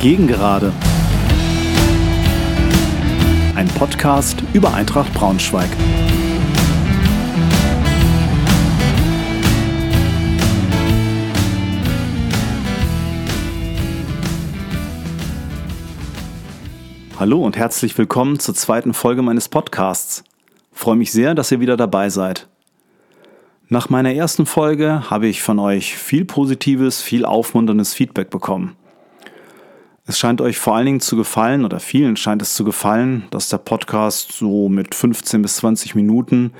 Gegengerade. 0.00 0.72
Ein 3.56 3.66
Podcast 3.66 4.40
über 4.52 4.72
Eintracht 4.72 5.12
Braunschweig. 5.12 5.68
Hallo 17.18 17.44
und 17.44 17.56
herzlich 17.56 17.98
willkommen 17.98 18.38
zur 18.38 18.54
zweiten 18.54 18.94
Folge 18.94 19.22
meines 19.22 19.48
Podcasts. 19.48 20.22
freue 20.70 20.94
mich 20.94 21.10
sehr, 21.10 21.34
dass 21.34 21.50
ihr 21.50 21.58
wieder 21.58 21.76
dabei 21.76 22.08
seid. 22.08 22.46
Nach 23.68 23.90
meiner 23.90 24.14
ersten 24.14 24.46
Folge 24.46 25.10
habe 25.10 25.26
ich 25.26 25.42
von 25.42 25.58
euch 25.58 25.96
viel 25.96 26.24
positives, 26.24 27.02
viel 27.02 27.24
aufmunterndes 27.24 27.94
Feedback 27.94 28.30
bekommen. 28.30 28.77
Es 30.08 30.18
scheint 30.18 30.40
euch 30.40 30.58
vor 30.58 30.74
allen 30.74 30.86
Dingen 30.86 31.00
zu 31.00 31.16
gefallen 31.16 31.66
oder 31.66 31.80
vielen 31.80 32.16
scheint 32.16 32.40
es 32.40 32.54
zu 32.54 32.64
gefallen, 32.64 33.24
dass 33.30 33.50
der 33.50 33.58
Podcast 33.58 34.32
so 34.32 34.70
mit 34.70 34.94
15 34.94 35.42
bis 35.42 35.56
20 35.56 35.94
Minuten 35.94 36.52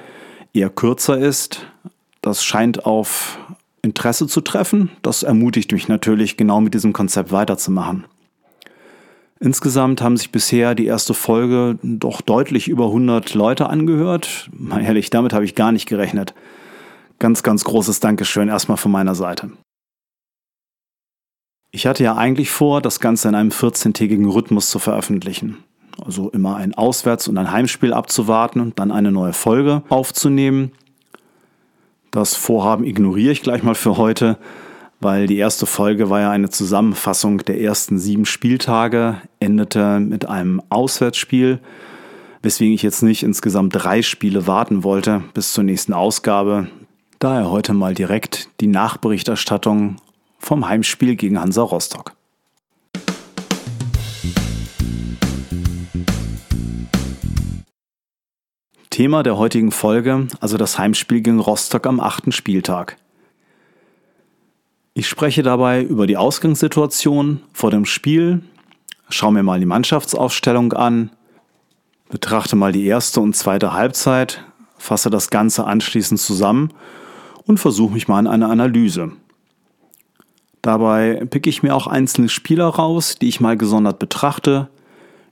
eher 0.52 0.68
kürzer 0.68 1.16
ist. 1.16 1.66
Das 2.20 2.44
scheint 2.44 2.84
auf 2.84 3.38
Interesse 3.80 4.26
zu 4.26 4.42
treffen. 4.42 4.90
Das 5.00 5.22
ermutigt 5.22 5.72
mich 5.72 5.88
natürlich, 5.88 6.36
genau 6.36 6.60
mit 6.60 6.74
diesem 6.74 6.92
Konzept 6.92 7.32
weiterzumachen. 7.32 8.04
Insgesamt 9.40 10.02
haben 10.02 10.18
sich 10.18 10.30
bisher 10.30 10.74
die 10.74 10.84
erste 10.84 11.14
Folge 11.14 11.78
doch 11.82 12.20
deutlich 12.20 12.68
über 12.68 12.88
100 12.88 13.32
Leute 13.32 13.70
angehört. 13.70 14.50
Mal 14.52 14.82
ehrlich, 14.82 15.08
damit 15.08 15.32
habe 15.32 15.46
ich 15.46 15.54
gar 15.54 15.72
nicht 15.72 15.88
gerechnet. 15.88 16.34
Ganz, 17.18 17.42
ganz 17.42 17.64
großes 17.64 18.00
Dankeschön 18.00 18.48
erstmal 18.48 18.76
von 18.76 18.92
meiner 18.92 19.14
Seite. 19.14 19.52
Ich 21.70 21.86
hatte 21.86 22.02
ja 22.02 22.16
eigentlich 22.16 22.50
vor, 22.50 22.80
das 22.80 22.98
Ganze 22.98 23.28
in 23.28 23.34
einem 23.34 23.50
14-tägigen 23.50 24.26
Rhythmus 24.26 24.70
zu 24.70 24.78
veröffentlichen. 24.78 25.58
Also 26.02 26.30
immer 26.30 26.56
ein 26.56 26.74
Auswärts- 26.74 27.28
und 27.28 27.36
ein 27.36 27.50
Heimspiel 27.50 27.92
abzuwarten 27.92 28.60
und 28.60 28.78
dann 28.78 28.90
eine 28.90 29.12
neue 29.12 29.32
Folge 29.32 29.82
aufzunehmen. 29.88 30.72
Das 32.10 32.34
Vorhaben 32.34 32.84
ignoriere 32.84 33.32
ich 33.32 33.42
gleich 33.42 33.62
mal 33.62 33.74
für 33.74 33.98
heute, 33.98 34.38
weil 35.00 35.26
die 35.26 35.36
erste 35.36 35.66
Folge 35.66 36.08
war 36.08 36.20
ja 36.20 36.30
eine 36.30 36.48
Zusammenfassung 36.48 37.38
der 37.38 37.60
ersten 37.60 37.98
sieben 37.98 38.24
Spieltage, 38.24 39.20
endete 39.38 40.00
mit 40.00 40.26
einem 40.26 40.62
Auswärtsspiel, 40.70 41.60
weswegen 42.42 42.74
ich 42.74 42.82
jetzt 42.82 43.02
nicht 43.02 43.22
insgesamt 43.22 43.74
drei 43.74 44.00
Spiele 44.00 44.46
warten 44.46 44.84
wollte 44.84 45.22
bis 45.34 45.52
zur 45.52 45.64
nächsten 45.64 45.92
Ausgabe. 45.92 46.68
Daher 47.18 47.50
heute 47.50 47.74
mal 47.74 47.94
direkt 47.94 48.48
die 48.60 48.68
Nachberichterstattung 48.68 49.96
vom 50.38 50.68
Heimspiel 50.68 51.16
gegen 51.16 51.40
Hansa 51.40 51.62
Rostock. 51.62 52.14
Thema 58.98 59.22
der 59.22 59.38
heutigen 59.38 59.70
Folge, 59.70 60.26
also 60.40 60.56
das 60.56 60.76
Heimspiel 60.76 61.20
gegen 61.20 61.38
Rostock 61.38 61.86
am 61.86 62.00
achten 62.00 62.32
Spieltag. 62.32 62.96
Ich 64.94 65.06
spreche 65.06 65.44
dabei 65.44 65.84
über 65.84 66.08
die 66.08 66.16
Ausgangssituation 66.16 67.40
vor 67.52 67.70
dem 67.70 67.84
Spiel, 67.84 68.42
schaue 69.08 69.32
mir 69.32 69.44
mal 69.44 69.60
die 69.60 69.66
Mannschaftsaufstellung 69.66 70.72
an, 70.72 71.10
betrachte 72.08 72.56
mal 72.56 72.72
die 72.72 72.86
erste 72.86 73.20
und 73.20 73.36
zweite 73.36 73.72
Halbzeit, 73.72 74.44
fasse 74.76 75.10
das 75.10 75.30
Ganze 75.30 75.64
anschließend 75.64 76.18
zusammen 76.18 76.72
und 77.44 77.58
versuche 77.58 77.92
mich 77.92 78.08
mal 78.08 78.18
an 78.18 78.26
eine 78.26 78.48
Analyse. 78.48 79.12
Dabei 80.68 81.24
picke 81.30 81.48
ich 81.48 81.62
mir 81.62 81.74
auch 81.74 81.86
einzelne 81.86 82.28
Spieler 82.28 82.66
raus, 82.66 83.16
die 83.18 83.28
ich 83.28 83.40
mal 83.40 83.56
gesondert 83.56 83.98
betrachte, 83.98 84.68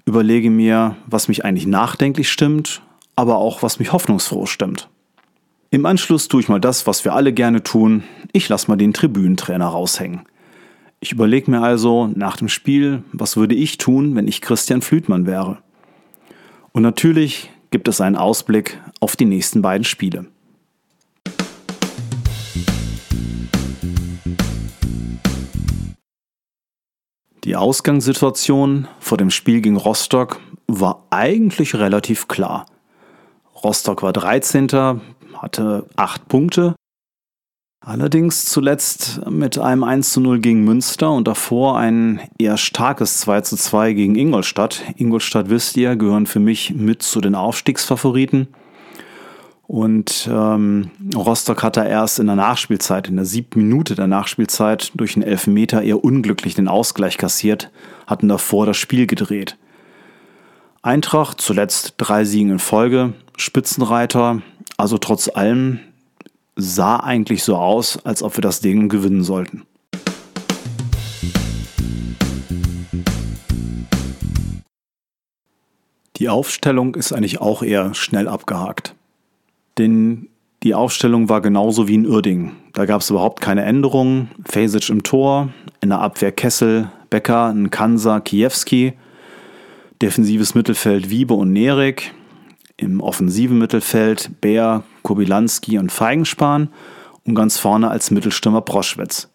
überlege 0.06 0.48
mir, 0.48 0.96
was 1.06 1.28
mich 1.28 1.44
eigentlich 1.44 1.66
nachdenklich 1.66 2.32
stimmt, 2.32 2.80
aber 3.16 3.36
auch 3.36 3.62
was 3.62 3.78
mich 3.78 3.92
hoffnungsfroh 3.92 4.46
stimmt. 4.46 4.88
Im 5.68 5.84
Anschluss 5.84 6.28
tue 6.28 6.40
ich 6.40 6.48
mal 6.48 6.58
das, 6.58 6.86
was 6.86 7.04
wir 7.04 7.12
alle 7.12 7.34
gerne 7.34 7.62
tun. 7.62 8.02
Ich 8.32 8.48
lasse 8.48 8.70
mal 8.70 8.76
den 8.76 8.94
Tribünentrainer 8.94 9.66
raushängen. 9.66 10.22
Ich 11.00 11.12
überlege 11.12 11.50
mir 11.50 11.60
also 11.60 12.06
nach 12.14 12.38
dem 12.38 12.48
Spiel, 12.48 13.02
was 13.12 13.36
würde 13.36 13.56
ich 13.56 13.76
tun, 13.76 14.14
wenn 14.16 14.28
ich 14.28 14.40
Christian 14.40 14.80
Flütmann 14.80 15.26
wäre. 15.26 15.58
Und 16.72 16.80
natürlich 16.80 17.50
gibt 17.70 17.88
es 17.88 18.00
einen 18.00 18.16
Ausblick 18.16 18.80
auf 19.00 19.16
die 19.16 19.26
nächsten 19.26 19.60
beiden 19.60 19.84
Spiele. 19.84 20.28
Die 27.56 27.60
Ausgangssituation 27.62 28.86
vor 29.00 29.16
dem 29.16 29.30
Spiel 29.30 29.62
gegen 29.62 29.78
Rostock 29.78 30.38
war 30.66 31.06
eigentlich 31.08 31.74
relativ 31.74 32.28
klar. 32.28 32.66
Rostock 33.64 34.02
war 34.02 34.12
13., 34.12 35.00
hatte 35.32 35.86
8 35.96 36.28
Punkte. 36.28 36.74
Allerdings 37.82 38.44
zuletzt 38.44 39.22
mit 39.30 39.56
einem 39.56 39.84
1 39.84 40.12
zu 40.12 40.20
0 40.20 40.40
gegen 40.40 40.64
Münster 40.64 41.10
und 41.10 41.26
davor 41.26 41.78
ein 41.78 42.20
eher 42.38 42.58
starkes 42.58 43.20
2 43.20 43.40
zu 43.40 43.56
2 43.56 43.94
gegen 43.94 44.16
Ingolstadt. 44.16 44.82
Ingolstadt, 44.96 45.48
wisst 45.48 45.78
ihr, 45.78 45.96
gehören 45.96 46.26
für 46.26 46.40
mich 46.40 46.74
mit 46.74 47.02
zu 47.02 47.22
den 47.22 47.34
Aufstiegsfavoriten. 47.34 48.48
Und 49.66 50.28
ähm, 50.30 50.92
Rostock 51.16 51.64
hat 51.64 51.76
da 51.76 51.84
erst 51.84 52.20
in 52.20 52.26
der 52.26 52.36
Nachspielzeit, 52.36 53.08
in 53.08 53.16
der 53.16 53.24
siebten 53.24 53.62
Minute 53.62 53.96
der 53.96 54.06
Nachspielzeit, 54.06 54.92
durch 54.94 55.16
einen 55.16 55.24
Elfmeter 55.24 55.82
eher 55.82 56.04
unglücklich 56.04 56.54
den 56.54 56.68
Ausgleich 56.68 57.18
kassiert, 57.18 57.70
hatten 58.06 58.28
davor 58.28 58.66
das 58.66 58.76
Spiel 58.76 59.08
gedreht. 59.08 59.56
Eintracht 60.82 61.40
zuletzt 61.40 61.94
drei 61.96 62.24
Siegen 62.24 62.52
in 62.52 62.58
Folge, 62.60 63.14
Spitzenreiter, 63.36 64.40
also 64.76 64.98
trotz 64.98 65.28
allem 65.28 65.80
sah 66.54 66.98
eigentlich 67.00 67.42
so 67.42 67.56
aus, 67.56 67.98
als 68.04 68.22
ob 68.22 68.36
wir 68.36 68.42
das 68.42 68.60
Ding 68.60 68.88
gewinnen 68.88 69.24
sollten. 69.24 69.66
Die 76.18 76.28
Aufstellung 76.28 76.94
ist 76.94 77.12
eigentlich 77.12 77.40
auch 77.40 77.62
eher 77.62 77.94
schnell 77.94 78.28
abgehakt 78.28 78.95
denn 79.78 80.28
die 80.62 80.74
Aufstellung 80.74 81.28
war 81.28 81.40
genauso 81.40 81.86
wie 81.86 81.94
in 81.94 82.06
Uerdingen. 82.06 82.52
Da 82.72 82.86
gab 82.86 83.00
es 83.00 83.10
überhaupt 83.10 83.40
keine 83.40 83.64
Änderungen. 83.64 84.30
Fesic 84.44 84.88
im 84.88 85.02
Tor, 85.02 85.50
in 85.80 85.90
der 85.90 86.00
Abwehr 86.00 86.32
Kessel, 86.32 86.90
Becker, 87.10 87.52
Nkansa, 87.52 88.20
Kiewski, 88.20 88.94
defensives 90.02 90.54
Mittelfeld 90.54 91.10
Wiebe 91.10 91.34
und 91.34 91.52
Nerik, 91.52 92.12
im 92.76 93.00
offensiven 93.00 93.58
Mittelfeld 93.58 94.40
Bär, 94.40 94.82
Kobilanski 95.02 95.78
und 95.78 95.92
Feigenspan 95.92 96.68
und 97.24 97.34
ganz 97.34 97.58
vorne 97.58 97.90
als 97.90 98.10
Mittelstürmer 98.10 98.60
Proschwitz. 98.60 99.28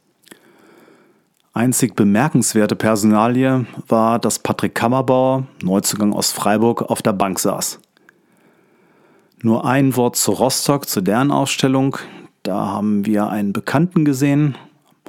Einzig 1.54 1.96
bemerkenswerte 1.96 2.76
Personalie 2.76 3.66
war, 3.88 4.20
dass 4.20 4.40
Patrick 4.40 4.74
Kammerbauer, 4.74 5.48
Neuzugang 5.62 6.14
aus 6.14 6.32
Freiburg, 6.32 6.82
auf 6.84 7.02
der 7.02 7.14
Bank 7.14 7.40
saß. 7.40 7.80
Nur 9.44 9.66
ein 9.66 9.96
Wort 9.96 10.18
zu 10.18 10.34
Rostock, 10.34 10.88
zu 10.88 11.02
deren 11.02 11.32
Ausstellung. 11.32 11.98
Da 12.44 12.68
haben 12.68 13.08
wir 13.08 13.30
einen 13.30 13.54
Bekannten 13.54 14.06
gesehen. 14.06 14.56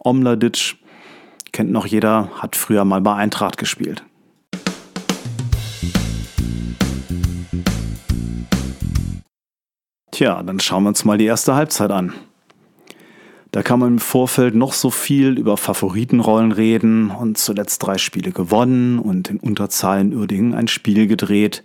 Omladic, 0.03 0.76
kennt 1.53 1.70
noch 1.70 1.84
jeder, 1.84 2.31
hat 2.38 2.56
früher 2.56 2.87
mal 2.87 3.03
bei 3.03 3.15
Eintracht 3.15 3.59
gespielt. 3.59 4.04
Tja, 10.12 10.42
dann 10.42 10.60
schauen 10.60 10.84
wir 10.84 10.89
uns 10.89 11.04
mal 11.04 11.18
die 11.18 11.27
erste 11.27 11.54
Halbzeit 11.54 11.91
an. 11.91 12.15
Da 13.51 13.62
kann 13.62 13.80
man 13.80 13.89
im 13.91 13.98
Vorfeld 13.98 14.54
noch 14.54 14.72
so 14.72 14.89
viel 14.89 15.39
über 15.39 15.59
Favoritenrollen 15.59 16.53
reden 16.53 17.10
und 17.10 17.36
zuletzt 17.36 17.83
drei 17.83 17.98
Spiele 17.98 18.33
gewonnen 18.33 18.98
und 18.98 19.28
in 19.28 19.39
Unterzahl 19.39 20.01
in 20.01 20.15
Uerdingen 20.15 20.54
ein 20.54 20.68
Spiel 20.68 21.06
gedreht. 21.06 21.65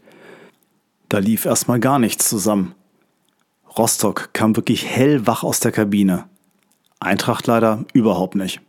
Da 1.09 1.19
lief 1.19 1.45
erstmal 1.45 1.79
gar 1.79 1.99
nichts 1.99 2.27
zusammen. 2.27 2.73
Rostock 3.77 4.29
kam 4.33 4.55
wirklich 4.55 4.85
hellwach 4.85 5.43
aus 5.43 5.59
der 5.59 5.71
Kabine. 5.71 6.25
Eintracht 6.99 7.47
leider 7.47 7.85
überhaupt 7.93 8.35
nicht. 8.35 8.59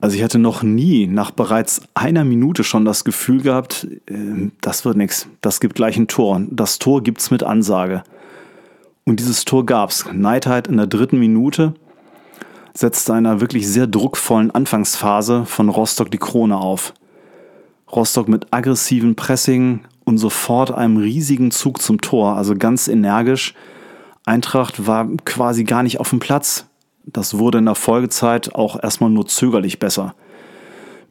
Also 0.00 0.16
ich 0.16 0.22
hatte 0.22 0.38
noch 0.38 0.62
nie 0.62 1.08
nach 1.08 1.32
bereits 1.32 1.82
einer 1.94 2.24
Minute 2.24 2.62
schon 2.62 2.84
das 2.84 3.02
Gefühl 3.02 3.42
gehabt, 3.42 3.88
äh, 4.06 4.50
das 4.60 4.84
wird 4.84 4.96
nichts, 4.96 5.28
das 5.40 5.58
gibt 5.58 5.74
gleich 5.74 5.96
ein 5.96 6.06
Tor. 6.06 6.40
Das 6.50 6.78
Tor 6.78 7.02
gibt's 7.02 7.32
mit 7.32 7.42
Ansage. 7.42 8.04
Und 9.04 9.18
dieses 9.18 9.44
Tor 9.44 9.66
gab's. 9.66 10.04
Neidheit 10.12 10.68
in 10.68 10.76
der 10.76 10.86
dritten 10.86 11.18
Minute 11.18 11.74
setzte 12.74 13.12
einer 13.12 13.40
wirklich 13.40 13.66
sehr 13.66 13.88
druckvollen 13.88 14.52
Anfangsphase 14.52 15.46
von 15.46 15.68
Rostock 15.68 16.10
die 16.12 16.18
Krone 16.18 16.56
auf. 16.56 16.94
Rostock 17.90 18.28
mit 18.28 18.52
aggressivem 18.52 19.16
Pressing 19.16 19.80
und 20.08 20.18
sofort 20.18 20.72
einem 20.72 20.96
riesigen 20.96 21.50
Zug 21.50 21.82
zum 21.82 22.00
Tor, 22.00 22.36
also 22.36 22.56
ganz 22.56 22.88
energisch. 22.88 23.54
Eintracht 24.24 24.86
war 24.86 25.06
quasi 25.24 25.64
gar 25.64 25.82
nicht 25.82 26.00
auf 26.00 26.10
dem 26.10 26.18
Platz. 26.18 26.66
Das 27.04 27.38
wurde 27.38 27.58
in 27.58 27.66
der 27.66 27.74
Folgezeit 27.74 28.54
auch 28.54 28.82
erstmal 28.82 29.10
nur 29.10 29.26
zögerlich 29.26 29.78
besser. 29.78 30.14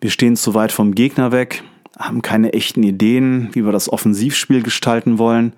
Wir 0.01 0.09
stehen 0.09 0.35
zu 0.35 0.53
weit 0.53 0.71
vom 0.71 0.93
Gegner 0.93 1.31
weg, 1.31 1.63
haben 1.97 2.21
keine 2.21 2.53
echten 2.53 2.83
Ideen, 2.83 3.49
wie 3.53 3.65
wir 3.65 3.71
das 3.71 3.87
Offensivspiel 3.91 4.61
gestalten 4.61 5.17
wollen. 5.17 5.53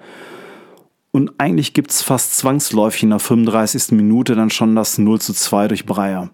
Und 1.12 1.34
eigentlich 1.38 1.74
gibt 1.74 1.92
es 1.92 2.02
fast 2.02 2.38
zwangsläufig 2.38 3.04
in 3.04 3.10
der 3.10 3.20
35. 3.20 3.92
Minute 3.92 4.36
dann 4.36 4.50
schon 4.50 4.76
das 4.76 4.98
0 4.98 5.20
zu 5.20 5.34
2 5.34 5.70
durch 5.70 5.86
Breyer. 5.86 6.30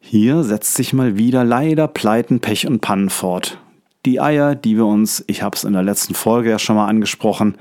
Hier 0.00 0.44
setzt 0.44 0.74
sich 0.74 0.92
mal 0.92 1.16
wieder 1.16 1.44
leider 1.44 1.88
Pleiten, 1.88 2.40
Pech 2.40 2.66
und 2.66 2.80
Pannen 2.80 3.10
fort. 3.10 3.58
Die 4.04 4.20
Eier, 4.20 4.54
die 4.54 4.76
wir 4.76 4.86
uns, 4.86 5.24
ich 5.26 5.42
habe 5.42 5.56
es 5.56 5.64
in 5.64 5.72
der 5.72 5.82
letzten 5.82 6.14
Folge 6.14 6.50
ja 6.50 6.58
schon 6.58 6.76
mal 6.76 6.88
angesprochen, 6.88 7.56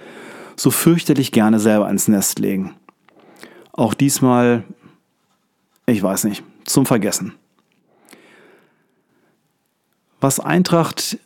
so 0.55 0.71
fürchterlich 0.71 1.31
gerne 1.31 1.59
selber 1.59 1.89
ins 1.89 2.07
Nest 2.07 2.39
legen. 2.39 2.75
Auch 3.71 3.93
diesmal, 3.93 4.63
ich 5.85 6.03
weiß 6.03 6.25
nicht, 6.25 6.43
zum 6.65 6.85
Vergessen. 6.85 7.33
Was 10.21 10.39
Eintracht 10.39 11.17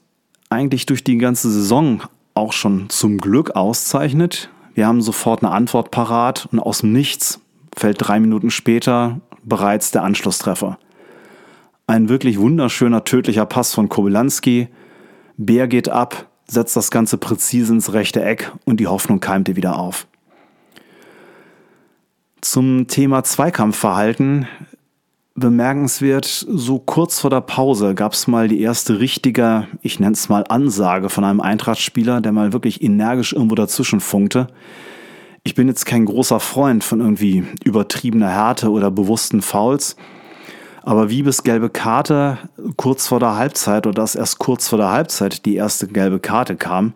eigentlich 0.49 0.85
durch 0.85 1.03
die 1.03 1.17
ganze 1.17 1.51
Saison 1.51 2.03
auch 2.33 2.53
schon 2.53 2.89
zum 2.89 3.17
Glück 3.17 3.51
auszeichnet, 3.51 4.49
wir 4.75 4.85
haben 4.85 5.01
sofort 5.01 5.43
eine 5.43 5.51
Antwort 5.51 5.91
parat 5.91 6.47
und 6.51 6.59
aus 6.59 6.79
dem 6.79 6.93
Nichts 6.93 7.39
fällt 7.75 7.97
drei 7.99 8.19
Minuten 8.19 8.51
später 8.51 9.19
bereits 9.43 9.91
der 9.91 10.03
Anschlusstreffer. 10.03 10.77
Ein 11.87 12.09
wirklich 12.09 12.39
wunderschöner 12.39 13.03
tödlicher 13.03 13.45
Pass 13.45 13.73
von 13.73 13.89
Kobylanski. 13.89 14.67
Bär 15.37 15.67
geht 15.67 15.89
ab, 15.89 16.27
setzt 16.47 16.75
das 16.75 16.91
Ganze 16.91 17.17
präzise 17.17 17.73
ins 17.73 17.93
rechte 17.93 18.23
Eck 18.23 18.51
und 18.65 18.79
die 18.79 18.87
Hoffnung 18.87 19.19
keimte 19.19 19.55
wieder 19.55 19.77
auf. 19.77 20.07
Zum 22.41 22.87
Thema 22.87 23.23
Zweikampfverhalten 23.23 24.47
bemerkenswert, 25.35 26.25
so 26.25 26.79
kurz 26.79 27.19
vor 27.19 27.29
der 27.29 27.41
Pause 27.41 27.93
gab 27.93 28.13
es 28.13 28.27
mal 28.27 28.47
die 28.47 28.61
erste 28.61 28.99
richtige, 28.99 29.67
ich 29.83 29.99
nenne 29.99 30.13
es 30.13 30.29
mal 30.29 30.43
Ansage 30.49 31.09
von 31.09 31.23
einem 31.23 31.41
Eintracht-Spieler, 31.41 32.21
der 32.21 32.31
mal 32.31 32.53
wirklich 32.53 32.81
energisch 32.81 33.33
irgendwo 33.33 33.53
dazwischen 33.53 33.99
funkte. 33.99 34.47
Ich 35.43 35.53
bin 35.53 35.67
jetzt 35.67 35.85
kein 35.85 36.05
großer 36.05 36.39
Freund 36.39 36.83
von 36.83 36.99
irgendwie 36.99 37.45
übertriebener 37.63 38.29
Härte 38.29 38.71
oder 38.71 38.89
bewussten 38.89 39.43
Fouls, 39.43 39.95
aber 40.87 41.09
wie 41.09 41.21
bis 41.21 41.43
gelbe 41.43 41.69
Karte 41.69 42.37
kurz 42.77 43.07
vor 43.07 43.19
der 43.19 43.35
Halbzeit 43.35 43.85
oder 43.85 43.95
dass 43.95 44.15
erst 44.15 44.39
kurz 44.39 44.69
vor 44.69 44.77
der 44.77 44.89
Halbzeit 44.89 45.45
die 45.45 45.55
erste 45.55 45.85
gelbe 45.85 46.17
Karte 46.17 46.55
kam, 46.55 46.93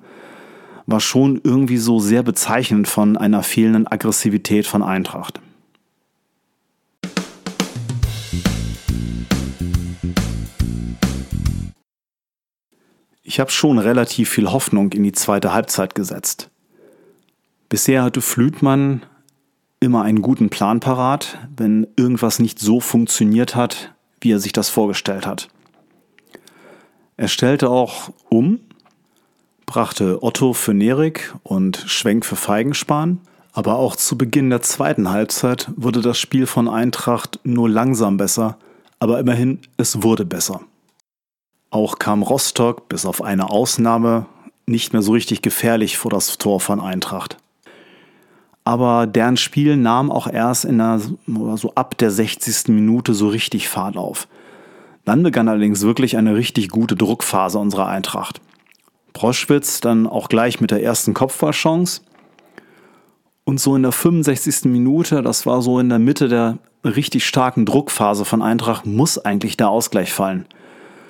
war 0.86 1.02
schon 1.02 1.42
irgendwie 1.44 1.76
so 1.76 2.00
sehr 2.00 2.24
bezeichnend 2.24 2.88
von 2.88 3.18
einer 3.18 3.44
fehlenden 3.44 3.88
Aggressivität 3.88 4.66
von 4.66 4.82
Eintracht. 4.82 5.42
Ich 13.24 13.42
habe 13.42 13.52
schon 13.52 13.78
relativ 13.78 14.30
viel 14.30 14.50
Hoffnung 14.50 14.94
in 14.94 15.04
die 15.04 15.12
zweite 15.12 15.52
Halbzeit 15.52 15.96
gesetzt. 15.96 16.50
Bisher 17.68 18.04
hatte 18.04 18.22
Flütmann 18.22 19.02
immer 19.82 20.04
einen 20.04 20.22
guten 20.22 20.50
Plan 20.50 20.80
parat, 20.80 21.38
wenn 21.58 21.88
irgendwas 21.98 22.40
nicht 22.40 22.60
so 22.60 22.80
funktioniert 22.80 23.56
hat, 23.56 23.94
wie 24.22 24.32
er 24.32 24.40
sich 24.40 24.54
das 24.54 24.70
vorgestellt 24.70 25.26
hat. 25.26 25.50
Er 27.18 27.28
stellte 27.28 27.70
auch 27.70 28.12
um, 28.30 28.62
brachte 29.66 30.24
Otto 30.24 30.54
für 30.54 30.74
Nerik 30.74 31.34
und 31.44 31.84
Schwenk 31.88 32.26
für 32.26 32.36
Feigenspan, 32.36 33.20
aber 33.54 33.76
auch 33.76 33.96
zu 33.96 34.18
Beginn 34.18 34.50
der 34.50 34.62
zweiten 34.62 35.10
Halbzeit 35.10 35.70
wurde 35.76 36.02
das 36.02 36.18
Spiel 36.18 36.46
von 36.46 36.70
Eintracht 36.70 37.40
nur 37.44 37.68
langsam 37.68 38.18
besser, 38.18 38.58
aber 39.00 39.20
immerhin 39.20 39.60
es 39.78 40.04
wurde 40.04 40.26
besser. 40.26 40.62
Auch 41.72 42.00
kam 42.00 42.22
Rostock 42.22 42.88
bis 42.88 43.06
auf 43.06 43.22
eine 43.24 43.50
Ausnahme 43.50 44.28
nicht 44.68 44.94
mehr 44.94 45.02
so 45.02 45.14
richtig 45.14 45.42
gefährlich 45.42 45.98
vor 45.98 46.12
das 46.12 46.38
Tor 46.38 46.60
von 46.60 46.80
Eintracht. 46.80 47.38
Aber 48.64 49.08
deren 49.08 49.38
Spiel 49.38 49.76
nahm 49.76 50.12
auch 50.12 50.28
erst 50.28 50.66
in 50.66 50.78
der, 50.78 51.00
so 51.56 51.74
ab 51.76 51.98
der 51.98 52.12
60. 52.12 52.68
Minute 52.68 53.14
so 53.14 53.28
richtig 53.28 53.68
Fahrt 53.68 53.98
auf. 53.98 54.28
Dann 55.06 55.24
begann 55.24 55.48
allerdings 55.48 55.82
wirklich 55.82 56.18
eine 56.18 56.36
richtig 56.36 56.70
gute 56.70 56.96
Druckphase 56.96 57.58
unserer 57.58 57.88
Eintracht. 57.88 58.40
Proschwitz 59.14 59.82
dann 59.82 60.08
auch 60.08 60.30
gleich 60.30 60.62
mit 60.62 60.72
der 60.72 60.84
ersten 60.84 61.14
Kopfballchance. 61.14 62.02
Und 63.44 63.60
so 63.60 63.76
in 63.76 63.82
der 63.82 63.92
65. 63.92 64.66
Minute, 64.66 65.24
das 65.24 65.46
war 65.46 65.62
so 65.62 65.80
in 65.80 65.90
der 65.90 66.00
Mitte 66.00 66.30
der 66.30 66.60
richtig 66.86 67.26
starken 67.26 67.66
Druckphase 67.66 68.26
von 68.26 68.42
Eintracht, 68.42 68.86
muss 68.86 69.18
eigentlich 69.18 69.58
der 69.58 69.70
Ausgleich 69.70 70.14
fallen. 70.14 70.46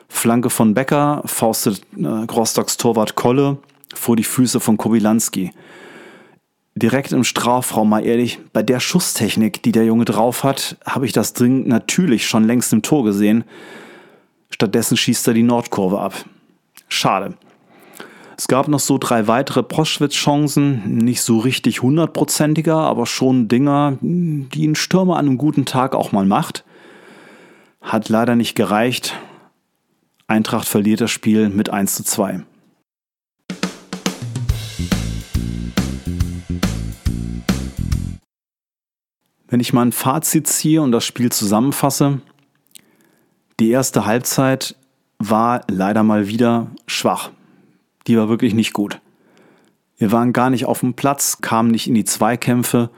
Flanke 0.07 0.49
von 0.49 0.73
Becker, 0.73 1.21
faustet 1.25 1.81
äh, 1.97 2.07
Rostocks 2.07 2.77
Torwart 2.77 3.15
Kolle 3.15 3.57
vor 3.93 4.15
die 4.15 4.23
Füße 4.23 4.59
von 4.59 4.77
Kobilanski. 4.77 5.51
Direkt 6.75 7.11
im 7.11 7.25
Strafraum, 7.25 7.89
mal 7.89 8.05
ehrlich, 8.05 8.39
bei 8.53 8.63
der 8.63 8.79
Schusstechnik, 8.79 9.61
die 9.61 9.73
der 9.73 9.85
Junge 9.85 10.05
drauf 10.05 10.43
hat, 10.43 10.77
habe 10.85 11.05
ich 11.05 11.11
das 11.11 11.33
Ding 11.33 11.67
natürlich 11.67 12.25
schon 12.25 12.45
längst 12.45 12.71
im 12.71 12.81
Tor 12.81 13.03
gesehen. 13.03 13.43
Stattdessen 14.49 14.95
schießt 14.95 15.27
er 15.27 15.33
die 15.33 15.43
Nordkurve 15.43 15.99
ab. 15.99 16.13
Schade. 16.87 17.35
Es 18.37 18.47
gab 18.47 18.67
noch 18.69 18.79
so 18.79 18.97
drei 18.97 19.27
weitere 19.27 19.63
Proschwitz-Chancen, 19.63 20.97
nicht 20.97 21.21
so 21.21 21.39
richtig 21.39 21.81
hundertprozentiger, 21.81 22.75
aber 22.75 23.05
schon 23.05 23.47
Dinger, 23.47 23.97
die 24.01 24.65
ein 24.65 24.75
Stürmer 24.75 25.17
an 25.17 25.27
einem 25.27 25.37
guten 25.37 25.65
Tag 25.65 25.93
auch 25.93 26.11
mal 26.11 26.25
macht. 26.25 26.63
Hat 27.81 28.09
leider 28.09 28.35
nicht 28.35 28.55
gereicht. 28.55 29.15
Eintracht 30.25 30.67
verliert 30.67 31.01
das 31.01 31.11
Spiel 31.11 31.49
mit 31.49 31.69
1 31.69 31.95
zu 31.95 32.03
2. 32.03 32.43
Wenn 39.51 39.59
ich 39.59 39.73
mal 39.73 39.85
ein 39.85 39.91
Fazit 39.91 40.47
ziehe 40.47 40.81
und 40.81 40.93
das 40.93 41.03
Spiel 41.03 41.29
zusammenfasse, 41.29 42.21
die 43.59 43.69
erste 43.69 44.05
Halbzeit 44.05 44.77
war 45.19 45.65
leider 45.69 46.03
mal 46.03 46.29
wieder 46.29 46.67
schwach. 46.87 47.31
Die 48.07 48.17
war 48.17 48.29
wirklich 48.29 48.53
nicht 48.53 48.71
gut. 48.71 49.01
Wir 49.97 50.13
waren 50.13 50.31
gar 50.31 50.49
nicht 50.49 50.65
auf 50.65 50.79
dem 50.79 50.93
Platz, 50.93 51.39
kamen 51.41 51.69
nicht 51.69 51.87
in 51.87 51.95
die 51.95 52.05
Zweikämpfe, 52.05 52.91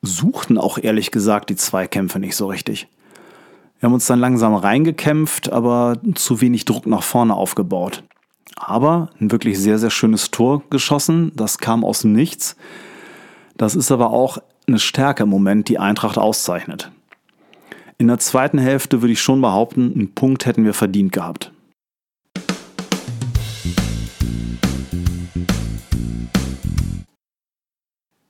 suchten 0.00 0.56
auch 0.56 0.78
ehrlich 0.78 1.10
gesagt 1.10 1.50
die 1.50 1.56
Zweikämpfe 1.56 2.18
nicht 2.18 2.34
so 2.34 2.46
richtig. 2.46 2.88
Wir 3.78 3.86
haben 3.86 3.94
uns 3.94 4.06
dann 4.06 4.20
langsam 4.20 4.54
reingekämpft, 4.54 5.52
aber 5.52 6.00
zu 6.14 6.40
wenig 6.40 6.64
Druck 6.64 6.86
nach 6.86 7.02
vorne 7.02 7.34
aufgebaut. 7.34 8.04
Aber 8.56 9.10
ein 9.20 9.30
wirklich 9.30 9.58
sehr, 9.58 9.78
sehr 9.78 9.90
schönes 9.90 10.30
Tor 10.30 10.62
geschossen. 10.70 11.30
Das 11.36 11.58
kam 11.58 11.84
aus 11.84 12.00
dem 12.00 12.14
Nichts. 12.14 12.56
Das 13.58 13.74
ist 13.74 13.92
aber 13.92 14.10
auch 14.10 14.38
eine 14.70 14.78
Stärke 14.78 15.24
im 15.24 15.28
Moment, 15.28 15.68
die 15.68 15.78
Eintracht 15.78 16.18
auszeichnet. 16.18 16.90
In 17.98 18.08
der 18.08 18.18
zweiten 18.18 18.58
Hälfte 18.58 19.02
würde 19.02 19.12
ich 19.12 19.20
schon 19.20 19.40
behaupten, 19.40 19.92
einen 19.92 20.14
Punkt 20.14 20.46
hätten 20.46 20.64
wir 20.64 20.74
verdient 20.74 21.12
gehabt. 21.12 21.52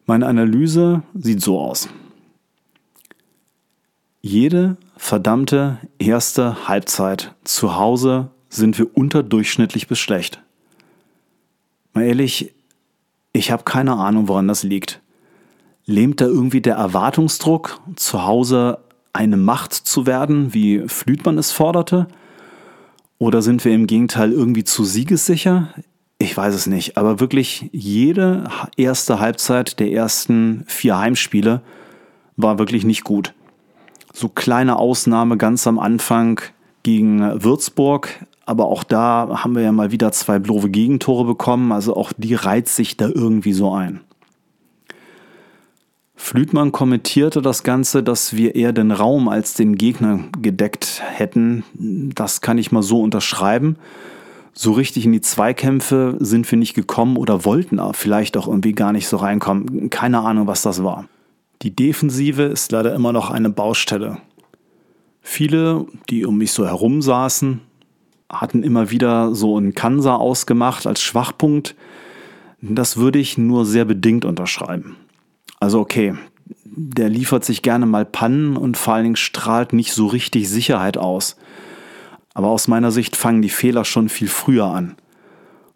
Meine 0.06 0.26
Analyse 0.26 1.04
sieht 1.14 1.40
so 1.40 1.60
aus. 1.60 1.88
Jede 4.20 4.76
verdammte 4.96 5.78
erste 5.98 6.66
Halbzeit 6.66 7.34
zu 7.44 7.76
Hause 7.76 8.30
sind 8.48 8.76
wir 8.76 8.96
unterdurchschnittlich 8.96 9.86
bis 9.86 10.00
schlecht. 10.00 10.42
Mal 11.92 12.02
ehrlich, 12.02 12.52
ich 13.32 13.52
habe 13.52 13.62
keine 13.62 13.92
Ahnung, 13.92 14.26
woran 14.26 14.48
das 14.48 14.64
liegt. 14.64 15.00
Lähmt 15.86 16.20
da 16.20 16.26
irgendwie 16.26 16.60
der 16.60 16.76
Erwartungsdruck, 16.76 17.80
zu 17.96 18.24
Hause 18.24 18.78
eine 19.12 19.36
Macht 19.36 19.74
zu 19.74 20.06
werden, 20.06 20.54
wie 20.54 20.86
Flütmann 20.86 21.38
es 21.38 21.52
forderte? 21.52 22.06
Oder 23.18 23.42
sind 23.42 23.64
wir 23.64 23.74
im 23.74 23.86
Gegenteil 23.86 24.32
irgendwie 24.32 24.64
zu 24.64 24.84
siegessicher? 24.84 25.74
Ich 26.18 26.36
weiß 26.36 26.54
es 26.54 26.66
nicht, 26.66 26.96
aber 26.96 27.18
wirklich 27.18 27.68
jede 27.72 28.44
erste 28.76 29.20
Halbzeit 29.20 29.80
der 29.80 29.90
ersten 29.90 30.64
vier 30.66 30.98
Heimspiele 30.98 31.62
war 32.36 32.58
wirklich 32.58 32.84
nicht 32.84 33.04
gut 33.04 33.34
so 34.12 34.28
kleine 34.28 34.78
Ausnahme 34.78 35.36
ganz 35.36 35.66
am 35.66 35.78
Anfang 35.78 36.40
gegen 36.82 37.42
Würzburg. 37.42 38.08
Aber 38.46 38.66
auch 38.66 38.84
da 38.84 39.42
haben 39.44 39.54
wir 39.54 39.62
ja 39.62 39.72
mal 39.72 39.92
wieder 39.92 40.12
zwei 40.12 40.38
blove 40.38 40.70
Gegentore 40.70 41.24
bekommen. 41.24 41.72
Also 41.72 41.96
auch 41.96 42.12
die 42.16 42.34
reizt 42.34 42.76
sich 42.76 42.96
da 42.96 43.08
irgendwie 43.08 43.52
so 43.52 43.72
ein. 43.72 44.00
Flütmann 46.22 46.70
kommentierte 46.70 47.40
das 47.40 47.64
Ganze, 47.64 48.02
dass 48.02 48.36
wir 48.36 48.54
eher 48.54 48.72
den 48.72 48.92
Raum 48.92 49.26
als 49.28 49.54
den 49.54 49.74
Gegner 49.74 50.20
gedeckt 50.40 51.02
hätten. 51.02 51.64
Das 51.74 52.42
kann 52.42 52.58
ich 52.58 52.70
mal 52.70 52.82
so 52.82 53.00
unterschreiben. 53.00 53.76
So 54.52 54.72
richtig 54.72 55.06
in 55.06 55.12
die 55.12 55.22
Zweikämpfe 55.22 56.16
sind 56.20 56.48
wir 56.48 56.58
nicht 56.58 56.74
gekommen 56.74 57.16
oder 57.16 57.44
wollten 57.46 57.80
vielleicht 57.94 58.36
auch 58.36 58.46
irgendwie 58.46 58.74
gar 58.74 58.92
nicht 58.92 59.08
so 59.08 59.16
reinkommen. 59.16 59.88
Keine 59.90 60.20
Ahnung, 60.20 60.46
was 60.46 60.62
das 60.62 60.84
war. 60.84 61.06
Die 61.62 61.74
Defensive 61.74 62.42
ist 62.42 62.70
leider 62.70 62.94
immer 62.94 63.12
noch 63.12 63.30
eine 63.30 63.50
Baustelle. 63.50 64.18
Viele, 65.22 65.86
die 66.10 66.26
um 66.26 66.36
mich 66.36 66.52
so 66.52 66.66
herum 66.66 67.00
saßen, 67.00 67.60
hatten 68.28 68.62
immer 68.62 68.90
wieder 68.90 69.34
so 69.34 69.56
einen 69.56 69.74
Kansa 69.74 70.16
ausgemacht 70.16 70.86
als 70.86 71.00
Schwachpunkt. 71.00 71.74
Das 72.60 72.98
würde 72.98 73.18
ich 73.18 73.38
nur 73.38 73.64
sehr 73.64 73.86
bedingt 73.86 74.26
unterschreiben. 74.26 74.96
Also 75.60 75.78
okay, 75.80 76.14
der 76.64 77.08
liefert 77.08 77.44
sich 77.44 77.62
gerne 77.62 77.86
mal 77.86 78.04
Pannen 78.04 78.56
und 78.56 78.76
vor 78.76 78.94
allen 78.94 79.04
Dingen 79.04 79.16
strahlt 79.16 79.72
nicht 79.72 79.92
so 79.92 80.06
richtig 80.06 80.48
Sicherheit 80.48 80.96
aus. 80.96 81.36
Aber 82.34 82.48
aus 82.48 82.68
meiner 82.68 82.90
Sicht 82.90 83.16
fangen 83.16 83.42
die 83.42 83.50
Fehler 83.50 83.84
schon 83.84 84.08
viel 84.08 84.28
früher 84.28 84.66
an. 84.66 84.96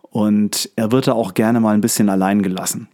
Und 0.02 0.70
er 0.76 0.92
wird 0.92 1.08
da 1.08 1.12
auch 1.12 1.34
gerne 1.34 1.60
mal 1.60 1.74
ein 1.74 1.80
bisschen 1.80 2.08
allein 2.08 2.42
gelassen. 2.42 2.88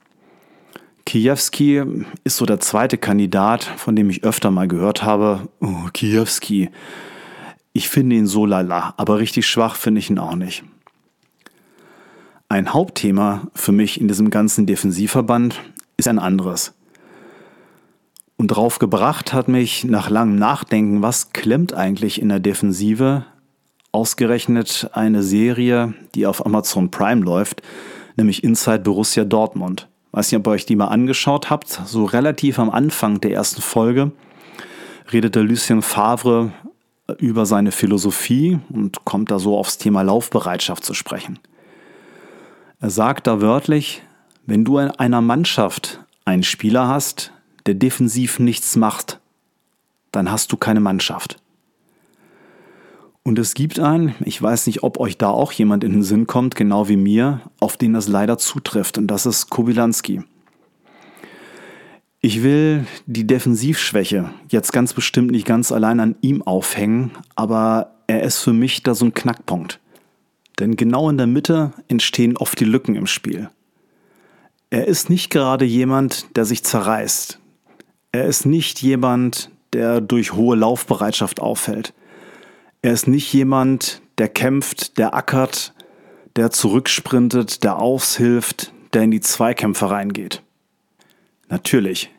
Kijewski 1.05 1.83
ist 2.25 2.37
so 2.37 2.47
der 2.47 2.61
zweite 2.61 2.97
Kandidat, 2.97 3.65
von 3.65 3.97
dem 3.97 4.11
ich 4.11 4.25
öfter 4.25 4.51
mal 4.51 4.69
gehört 4.69 5.03
habe. 5.03 5.49
Oh, 5.61 5.89
Kijewski. 5.93 6.71
Ich 7.73 7.89
finde 7.89 8.17
ihn 8.17 8.27
so 8.27 8.47
lala, 8.47 8.95
aber 8.97 9.19
richtig 9.19 9.47
schwach 9.47 9.77
finde 9.77 9.99
ich 10.01 10.11
ihn 10.11 10.19
auch 10.19 10.35
nicht. 10.35 10.65
Ein 12.49 12.73
Hauptthema 12.73 13.49
für 13.55 13.73
mich 13.73 14.01
in 14.01 14.09
diesem 14.09 14.31
ganzen 14.31 14.67
Defensivverband 14.67 15.61
ist 15.97 16.09
ein 16.09 16.19
anderes. 16.19 16.75
Und 18.41 18.49
drauf 18.49 18.79
gebracht 18.79 19.35
hat 19.35 19.49
mich 19.49 19.85
nach 19.85 20.09
langem 20.09 20.37
Nachdenken, 20.37 21.03
was 21.03 21.35
klemmt 21.35 21.75
eigentlich 21.75 22.23
in 22.23 22.31
der 22.31 22.41
Defensive, 22.41 23.27
ausgerechnet 23.93 24.89
eine 24.95 25.23
Serie, 25.23 25.93
die 26.15 26.25
auf 26.25 26.47
Amazon 26.47 26.91
Prime 26.91 27.21
läuft, 27.21 27.61
nämlich 28.17 28.43
Inside 28.43 28.79
Borussia 28.79 29.25
Dortmund. 29.27 29.89
Weiß 30.13 30.33
nicht, 30.33 30.39
ob 30.39 30.47
ihr 30.47 30.53
euch 30.53 30.65
die 30.65 30.77
mal 30.77 30.87
angeschaut 30.87 31.51
habt. 31.51 31.69
So 31.85 32.07
relativ 32.07 32.59
am 32.59 32.71
Anfang 32.71 33.21
der 33.21 33.33
ersten 33.33 33.61
Folge 33.61 34.11
redete 35.13 35.43
Lucien 35.43 35.83
Favre 35.83 36.51
über 37.19 37.45
seine 37.45 37.73
Philosophie 37.73 38.59
und 38.71 39.05
kommt 39.05 39.31
da 39.31 39.39
so 39.39 39.59
aufs 39.59 39.77
Thema 39.77 40.01
Laufbereitschaft 40.01 40.83
zu 40.83 40.95
sprechen. 40.95 41.39
Er 42.81 42.89
sagt 42.89 43.27
da 43.27 43.43
wörtlich, 43.43 44.01
wenn 44.47 44.65
du 44.65 44.79
in 44.79 44.91
einer 44.93 45.21
Mannschaft 45.21 46.01
einen 46.25 46.43
Spieler 46.43 46.89
hast, 46.89 47.35
der 47.67 47.75
defensiv 47.75 48.39
nichts 48.39 48.77
macht, 48.77 49.21
dann 50.13 50.31
hast 50.31 50.53
du 50.53 50.57
keine 50.57 50.81
Mannschaft. 50.81 51.37
Und 53.23 53.39
es 53.39 53.55
gibt 53.55 53.79
einen, 53.79 54.15
ich 54.25 54.41
weiß 54.41 54.67
nicht, 54.67 54.83
ob 54.83 54.99
euch 54.99 55.19
da 55.19 55.29
auch 55.29 55.53
jemand 55.53 55.85
in 55.85 55.93
den 55.93 56.03
Sinn 56.03 56.27
kommt, 56.27 56.55
genau 56.57 56.89
wie 56.89 56.97
mir, 56.97 57.43
auf 57.61 57.77
den 57.77 57.93
das 57.93 58.09
leider 58.09 58.39
zutrifft, 58.39 58.99
und 58.99 59.07
das 59.09 59.27
ist 59.27 59.51
Kobylanski. 59.51 60.23
Ich 62.23 62.43
will 62.43 62.87
die 63.07 63.27
Defensivschwäche 63.27 64.31
jetzt 64.49 64.73
ganz 64.73 64.93
bestimmt 64.93 65.31
nicht 65.31 65.47
ganz 65.47 65.73
allein 65.73 66.01
an 66.01 66.17
ihm 66.21 66.43
aufhängen, 66.43 67.13
aber 67.35 67.95
er 68.07 68.23
ist 68.23 68.41
für 68.41 68.53
mich 68.53 68.83
da 68.83 68.95
so 68.95 69.07
ein 69.07 69.15
Knackpunkt. 69.15 69.81
Denn 70.59 70.77
genau 70.77 71.09
in 71.09 71.17
der 71.17 71.27
Mitte 71.27 71.73
entstehen 71.89 72.37
oft 72.37 72.61
die 72.61 72.67
Lücken 72.67 72.95
im 72.95 73.07
Spiel. 73.07 73.49
Er 74.69 74.87
ist 74.87 75.09
nicht 75.09 75.31
gerade 75.31 75.65
jemand, 75.65 76.37
der 76.37 76.45
sich 76.45 76.63
zerreißt, 76.63 77.40
er 78.13 78.27
ist 78.27 78.47
nicht 78.47 78.83
jemand, 78.83 79.51
der 79.73 80.01
durch 80.01 80.33
hohe 80.33 80.57
Laufbereitschaft 80.57 81.41
auffällt. 81.41 81.95
Er 82.83 82.93
ist 82.93 83.07
nicht 83.07 83.33
jemand, 83.33 84.03
der 84.19 84.29
kämpft, 84.29 84.99
der 84.99 85.15
ackert, 85.15 85.75
der 86.37 86.51
zurücksprintet, 86.51 87.63
der 87.63 87.79
aushilft, 87.79 88.73
der 88.93 89.03
in 89.03 89.11
die 89.11 89.21
Zweikämpfe 89.21 89.91
reingeht. 89.91 90.43
Natürlich, 91.49 92.11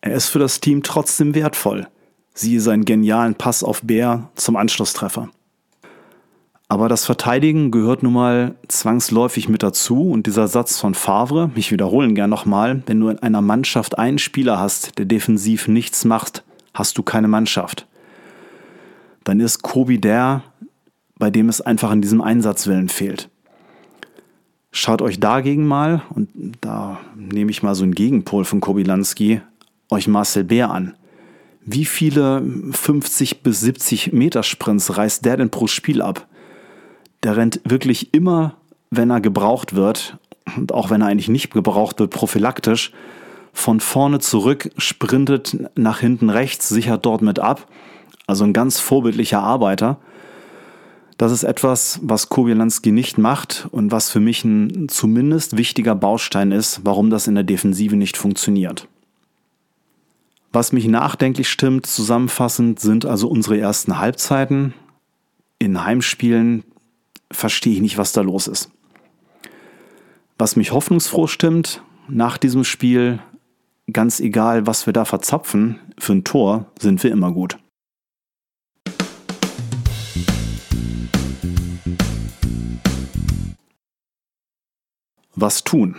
er 0.00 0.14
ist 0.14 0.28
für 0.28 0.38
das 0.38 0.60
Team 0.60 0.82
trotzdem 0.82 1.34
wertvoll. 1.34 1.88
Siehe 2.34 2.60
seinen 2.60 2.84
genialen 2.84 3.34
Pass 3.34 3.64
auf 3.64 3.82
Bär 3.82 4.30
zum 4.36 4.56
Anschlusstreffer. 4.56 5.28
Aber 6.70 6.90
das 6.90 7.06
Verteidigen 7.06 7.70
gehört 7.70 8.02
nun 8.02 8.12
mal 8.12 8.54
zwangsläufig 8.68 9.48
mit 9.48 9.62
dazu 9.62 10.10
und 10.10 10.26
dieser 10.26 10.48
Satz 10.48 10.78
von 10.78 10.94
Favre, 10.94 11.50
ich 11.54 11.72
wiederholen 11.72 12.14
gern 12.14 12.28
nochmal, 12.28 12.82
wenn 12.84 13.00
du 13.00 13.08
in 13.08 13.18
einer 13.20 13.40
Mannschaft 13.40 13.98
einen 13.98 14.18
Spieler 14.18 14.58
hast, 14.58 14.98
der 14.98 15.06
defensiv 15.06 15.66
nichts 15.66 16.04
macht, 16.04 16.44
hast 16.74 16.98
du 16.98 17.02
keine 17.02 17.26
Mannschaft. 17.26 17.86
Dann 19.24 19.40
ist 19.40 19.62
Kobi 19.62 19.98
der, 19.98 20.42
bei 21.18 21.30
dem 21.30 21.48
es 21.48 21.62
einfach 21.62 21.90
an 21.90 22.02
diesem 22.02 22.20
Einsatzwillen 22.20 22.90
fehlt. 22.90 23.30
Schaut 24.70 25.00
euch 25.00 25.18
dagegen 25.18 25.66
mal, 25.66 26.02
und 26.10 26.28
da 26.60 27.00
nehme 27.16 27.50
ich 27.50 27.62
mal 27.62 27.74
so 27.74 27.84
einen 27.84 27.94
Gegenpol 27.94 28.44
von 28.44 28.60
Kobilanski, 28.60 29.40
euch 29.88 30.06
Marcel 30.06 30.44
Bär 30.44 30.70
an. 30.70 30.94
Wie 31.64 31.86
viele 31.86 32.42
50 32.72 33.42
bis 33.42 33.60
70 33.60 34.12
Meter 34.12 34.42
Sprints 34.42 34.98
reißt 34.98 35.24
der 35.24 35.38
denn 35.38 35.50
pro 35.50 35.66
Spiel 35.66 36.02
ab? 36.02 36.26
Der 37.22 37.36
rennt 37.36 37.60
wirklich 37.64 38.14
immer, 38.14 38.54
wenn 38.90 39.10
er 39.10 39.20
gebraucht 39.20 39.74
wird, 39.74 40.18
und 40.56 40.72
auch 40.72 40.90
wenn 40.90 41.02
er 41.02 41.08
eigentlich 41.08 41.28
nicht 41.28 41.52
gebraucht 41.52 41.98
wird, 41.98 42.10
prophylaktisch, 42.10 42.92
von 43.52 43.80
vorne 43.80 44.20
zurück, 44.20 44.70
sprintet 44.76 45.56
nach 45.74 46.00
hinten 46.00 46.30
rechts, 46.30 46.68
sichert 46.68 47.04
dort 47.04 47.22
mit 47.22 47.38
ab. 47.38 47.66
Also 48.26 48.44
ein 48.44 48.52
ganz 48.52 48.78
vorbildlicher 48.78 49.40
Arbeiter. 49.40 49.98
Das 51.16 51.32
ist 51.32 51.42
etwas, 51.42 51.98
was 52.02 52.28
Kobielanski 52.28 52.92
nicht 52.92 53.18
macht 53.18 53.66
und 53.72 53.90
was 53.90 54.10
für 54.10 54.20
mich 54.20 54.44
ein 54.44 54.88
zumindest 54.88 55.56
wichtiger 55.56 55.96
Baustein 55.96 56.52
ist, 56.52 56.82
warum 56.84 57.10
das 57.10 57.26
in 57.26 57.34
der 57.34 57.42
Defensive 57.42 57.96
nicht 57.96 58.16
funktioniert. 58.16 58.86
Was 60.52 60.72
mich 60.72 60.86
nachdenklich 60.86 61.48
stimmt, 61.48 61.86
zusammenfassend, 61.86 62.78
sind 62.78 63.04
also 63.04 63.28
unsere 63.28 63.58
ersten 63.58 63.98
Halbzeiten. 63.98 64.74
In 65.58 65.84
Heimspielen 65.84 66.62
verstehe 67.30 67.74
ich 67.74 67.80
nicht, 67.80 67.98
was 67.98 68.12
da 68.12 68.20
los 68.20 68.46
ist. 68.46 68.70
Was 70.38 70.56
mich 70.56 70.72
hoffnungsfroh 70.72 71.26
stimmt, 71.26 71.82
nach 72.08 72.38
diesem 72.38 72.64
Spiel, 72.64 73.20
ganz 73.92 74.20
egal, 74.20 74.66
was 74.66 74.86
wir 74.86 74.92
da 74.92 75.04
verzapfen, 75.04 75.78
für 75.98 76.12
ein 76.12 76.24
Tor 76.24 76.66
sind 76.78 77.02
wir 77.02 77.10
immer 77.10 77.32
gut. 77.32 77.58
Was 85.34 85.62
tun? 85.62 85.96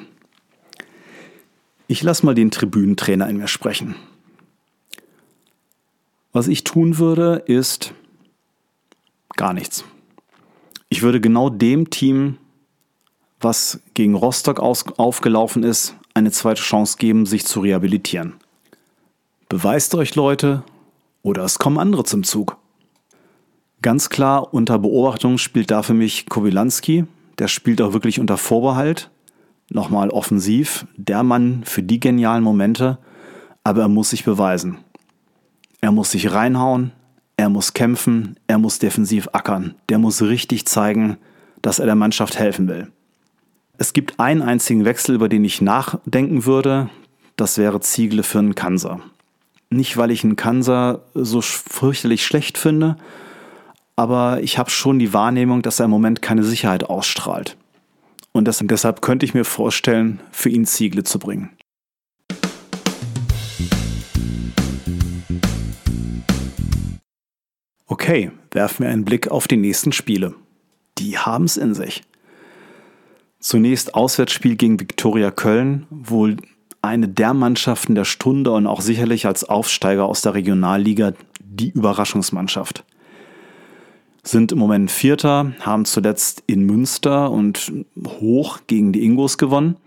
Ich 1.88 2.04
lasse 2.04 2.26
mal 2.26 2.36
den 2.36 2.52
Tribünentrainer 2.52 3.30
in 3.30 3.38
mir 3.38 3.48
sprechen. 3.48 3.96
Was 6.34 6.48
ich 6.48 6.64
tun 6.64 6.98
würde, 6.98 7.44
ist 7.48 7.94
gar 9.36 9.54
nichts. 9.54 9.86
Ich 10.90 11.04
würde 11.04 11.22
genau 11.22 11.50
dem 11.50 11.92
Team, 11.92 12.38
was 13.40 13.80
gegen 13.94 14.16
Rostock 14.16 14.60
aus, 14.60 14.86
aufgelaufen 14.98 15.64
ist, 15.64 15.96
eine 16.16 16.32
zweite 16.32 16.62
Chance 16.62 16.98
geben, 16.98 17.28
sich 17.28 17.46
zu 17.46 17.60
rehabilitieren. 17.60 18.34
Beweist 19.48 19.94
euch 19.96 20.16
Leute 20.16 20.64
oder 21.22 21.44
es 21.44 21.60
kommen 21.60 21.78
andere 21.78 22.04
zum 22.04 22.24
Zug. 22.24 22.58
Ganz 23.82 24.10
klar 24.10 24.54
unter 24.54 24.80
Beobachtung 24.80 25.38
spielt 25.38 25.72
da 25.72 25.84
für 25.84 25.94
mich 25.94 26.26
Kowilanski. 26.28 27.06
Der 27.38 27.48
spielt 27.48 27.82
auch 27.82 27.94
wirklich 27.94 28.20
unter 28.20 28.38
Vorbehalt. 28.38 29.10
Nochmal 29.70 30.10
offensiv. 30.10 30.86
Der 30.98 31.24
Mann 31.24 31.64
für 31.64 31.84
die 31.84 32.00
genialen 32.00 32.44
Momente. 32.44 32.98
Aber 33.64 33.84
er 33.84 33.88
muss 33.88 34.10
sich 34.10 34.26
beweisen. 34.26 34.80
Er 35.82 35.92
muss 35.92 36.12
sich 36.12 36.32
reinhauen. 36.32 36.92
Er 37.40 37.48
muss 37.48 37.74
kämpfen, 37.74 38.36
er 38.48 38.58
muss 38.58 38.80
defensiv 38.80 39.30
ackern, 39.32 39.74
der 39.88 39.98
muss 39.98 40.22
richtig 40.22 40.66
zeigen, 40.66 41.16
dass 41.62 41.80
er 41.80 41.86
der 41.86 41.96
Mannschaft 41.96 42.38
helfen 42.38 42.68
will. 42.68 42.92
Es 43.78 43.94
gibt 43.94 44.20
einen 44.20 44.42
einzigen 44.42 44.84
Wechsel, 44.84 45.16
über 45.16 45.30
den 45.30 45.46
ich 45.46 45.62
nachdenken 45.62 46.44
würde, 46.44 46.90
das 47.38 47.58
wäre 47.58 47.80
Ziegle 47.80 48.24
für 48.24 48.40
einen 48.40 48.56
Kanser. 48.56 49.00
Nicht, 49.70 49.96
weil 49.96 50.12
ich 50.12 50.26
einen 50.26 50.36
Kanser 50.36 51.04
so 51.14 51.40
fürchterlich 51.40 52.26
schlecht 52.26 52.58
finde, 52.58 52.98
aber 53.96 54.44
ich 54.44 54.58
habe 54.58 54.70
schon 54.70 55.00
die 55.00 55.14
Wahrnehmung, 55.14 55.62
dass 55.62 55.80
er 55.80 55.86
im 55.86 55.92
Moment 55.92 56.22
keine 56.22 56.44
Sicherheit 56.44 56.84
ausstrahlt. 56.84 57.56
Und 58.34 58.50
deshalb 58.50 59.02
könnte 59.02 59.26
ich 59.26 59.34
mir 59.34 59.46
vorstellen, 59.46 60.20
für 60.34 60.50
ihn 60.50 60.66
Ziegle 60.66 61.06
zu 61.06 61.20
bringen. 61.20 61.52
Okay, 67.92 68.30
werfen 68.52 68.84
wir 68.84 68.92
einen 68.92 69.04
Blick 69.04 69.30
auf 69.30 69.48
die 69.48 69.58
nächsten 69.58 69.92
Spiele. 69.92 70.36
Die 71.00 71.18
haben 71.18 71.46
es 71.46 71.58
in 71.58 71.74
sich. 71.74 72.04
Zunächst 73.40 73.96
Auswärtsspiel 73.96 74.58
gegen 74.58 74.80
Viktoria 74.80 75.32
Köln, 75.32 75.88
wohl 75.90 76.38
eine 76.84 77.08
der 77.08 77.34
Mannschaften 77.34 77.96
der 77.96 78.06
Stunde 78.06 78.52
und 78.52 78.68
auch 78.68 78.82
sicherlich 78.82 79.26
als 79.26 79.44
Aufsteiger 79.44 80.06
aus 80.06 80.22
der 80.22 80.36
Regionalliga 80.36 81.14
die 81.42 81.72
Überraschungsmannschaft. 81.72 82.86
Sind 84.22 84.52
im 84.52 84.60
Moment 84.60 84.92
Vierter, 84.92 85.54
haben 85.62 85.86
zuletzt 85.86 86.44
in 86.46 86.68
Münster 86.68 87.32
und 87.32 87.74
hoch 88.06 88.60
gegen 88.68 88.94
die 88.94 89.04
Ingos 89.04 89.40
gewonnen. 89.40 89.78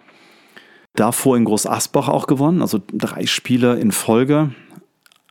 Davor 0.97 1.37
in 1.37 1.45
Groß 1.45 1.69
Asbach 1.69 2.09
auch 2.09 2.27
gewonnen, 2.27 2.63
also 2.63 2.81
drei 2.93 3.27
Spiele 3.27 3.79
in 3.79 3.93
Folge 3.93 4.51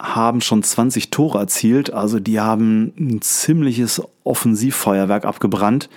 haben 0.02 0.42
schon 0.42 0.64
20 0.64 1.12
Tore 1.12 1.40
erzielt, 1.40 1.94
also 1.94 2.20
die 2.20 2.40
haben 2.40 2.94
ein 3.00 3.22
ziemliches 3.22 4.02
Offensivfeuerwerk 4.24 5.26
abgebrannt. 5.26 5.90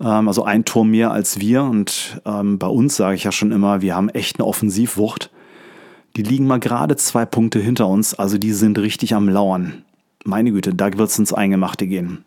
Ähm, 0.00 0.28
also 0.28 0.44
ein 0.44 0.64
Tor 0.64 0.84
mehr 0.84 1.10
als 1.10 1.38
wir 1.38 1.62
und 1.62 2.20
ähm, 2.24 2.58
bei 2.58 2.66
uns 2.66 2.96
sage 2.96 3.16
ich 3.16 3.24
ja 3.24 3.32
schon 3.32 3.52
immer, 3.52 3.82
wir 3.82 3.94
haben 3.94 4.08
echt 4.08 4.38
eine 4.38 4.46
Offensivwucht. 4.46 5.30
Die 6.16 6.22
liegen 6.22 6.46
mal 6.46 6.58
gerade 6.58 6.96
zwei 6.96 7.26
Punkte 7.26 7.60
hinter 7.60 7.86
uns, 7.86 8.14
also 8.14 8.38
die 8.38 8.52
sind 8.52 8.78
richtig 8.78 9.14
am 9.14 9.28
Lauern. 9.28 9.84
Meine 10.24 10.50
Güte, 10.50 10.74
da 10.74 10.86
wird 10.96 11.10
es 11.10 11.18
ins 11.18 11.32
Eingemachte 11.32 11.86
gehen. 11.86 12.24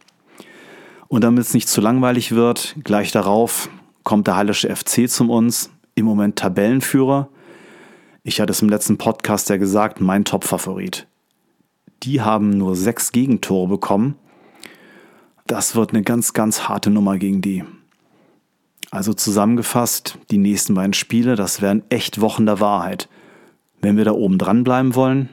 Und 1.07 1.23
damit 1.23 1.43
es 1.43 1.53
nicht 1.53 1.67
zu 1.67 1.81
langweilig 1.81 2.31
wird, 2.31 2.75
gleich 2.83 3.11
darauf 3.11 3.69
kommt 4.03 4.27
der 4.27 4.37
Hallische 4.37 4.73
FC 4.73 5.09
zum 5.09 5.29
uns, 5.29 5.69
im 5.95 6.05
Moment 6.05 6.37
Tabellenführer. 6.37 7.27
Ich 8.23 8.39
hatte 8.39 8.51
es 8.51 8.61
im 8.61 8.69
letzten 8.69 8.99
Podcast 8.99 9.49
ja 9.49 9.57
gesagt, 9.57 9.99
mein 9.99 10.25
Top-Favorit. 10.25 11.07
Die 12.03 12.21
haben 12.21 12.51
nur 12.51 12.75
sechs 12.75 13.11
Gegentore 13.11 13.67
bekommen. 13.67 14.15
Das 15.47 15.75
wird 15.75 15.89
eine 15.89 16.03
ganz, 16.03 16.33
ganz 16.33 16.67
harte 16.69 16.91
Nummer 16.91 17.17
gegen 17.17 17.41
die. 17.41 17.63
Also 18.91 19.13
zusammengefasst, 19.13 20.19
die 20.29 20.37
nächsten 20.37 20.75
beiden 20.75 20.93
Spiele, 20.93 21.35
das 21.35 21.61
wären 21.61 21.81
echt 21.89 22.21
Wochen 22.21 22.45
der 22.45 22.59
Wahrheit. 22.59 23.09
Wenn 23.81 23.97
wir 23.97 24.05
da 24.05 24.11
oben 24.11 24.37
dran 24.37 24.63
bleiben 24.63 24.93
wollen, 24.93 25.29